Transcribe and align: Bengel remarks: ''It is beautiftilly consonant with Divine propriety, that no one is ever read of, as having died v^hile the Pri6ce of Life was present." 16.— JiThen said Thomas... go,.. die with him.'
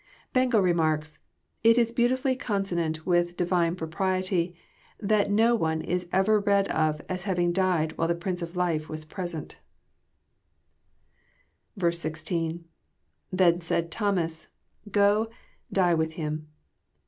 Bengel 0.33 0.61
remarks: 0.63 1.19
''It 1.63 1.77
is 1.77 1.91
beautiftilly 1.91 2.39
consonant 2.39 3.05
with 3.05 3.37
Divine 3.37 3.75
propriety, 3.75 4.55
that 4.99 5.29
no 5.29 5.53
one 5.53 5.81
is 5.81 6.07
ever 6.11 6.39
read 6.39 6.67
of, 6.69 7.03
as 7.07 7.25
having 7.25 7.51
died 7.53 7.93
v^hile 7.95 8.07
the 8.07 8.15
Pri6ce 8.15 8.41
of 8.41 8.55
Life 8.55 8.89
was 8.89 9.05
present." 9.05 9.59
16.— 11.87 12.65
JiThen 13.35 13.61
said 13.61 13.91
Thomas... 13.91 14.47
go,.. 14.91 15.29
die 15.71 15.93
with 15.93 16.13
him.' 16.13 16.47